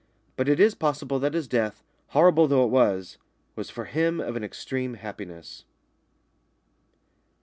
But 0.35 0.49
it 0.49 0.59
is 0.59 0.73
possible 0.73 1.19
that 1.19 1.35
his 1.35 1.47
death, 1.47 1.83
horrible 2.07 2.47
though 2.47 2.63
it 2.63 2.71
was, 2.71 3.19
was 3.55 3.69
for 3.69 3.85
him 3.85 4.19
of 4.19 4.35
an 4.35 4.43
extreme 4.43 4.95
happiness. 4.95 5.63